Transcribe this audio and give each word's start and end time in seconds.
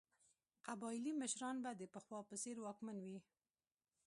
قبایلي 0.67 1.13
مشران 1.21 1.55
به 1.63 1.71
د 1.75 1.81
پخوا 1.93 2.19
په 2.29 2.35
څېر 2.43 2.57
واکمن 2.61 2.97
وي. 3.05 3.17